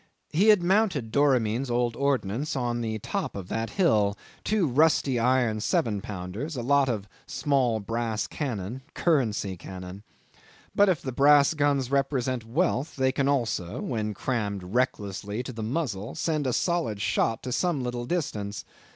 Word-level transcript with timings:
He 0.31 0.47
had 0.47 0.63
mounted 0.63 1.11
Doramin's 1.11 1.69
old 1.69 1.95
ordnance 1.95 2.55
on 2.55 2.81
the 2.81 2.97
top 2.97 3.35
of 3.35 3.49
that 3.49 3.69
hill; 3.69 4.17
two 4.43 4.65
rusty 4.65 5.19
iron 5.19 5.59
7 5.61 6.01
pounders, 6.01 6.55
a 6.55 6.63
lot 6.63 6.89
of 6.89 7.07
small 7.27 7.79
brass 7.79 8.25
cannon 8.25 8.81
currency 8.95 9.55
cannon. 9.55 10.01
But 10.73 10.89
if 10.89 11.03
the 11.03 11.11
brass 11.11 11.53
guns 11.53 11.91
represent 11.91 12.43
wealth, 12.43 12.95
they 12.95 13.11
can 13.11 13.27
also, 13.27 13.79
when 13.79 14.15
crammed 14.15 14.63
recklessly 14.73 15.43
to 15.43 15.53
the 15.53 15.61
muzzle, 15.61 16.15
send 16.15 16.47
a 16.47 16.53
solid 16.53 16.99
shot 16.99 17.43
to 17.43 17.51
some 17.51 17.83
little 17.83 18.05
distance. 18.07 18.65